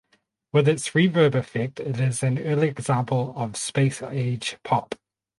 [0.51, 4.95] With its reverb effect it is an early example of Space Age Pop.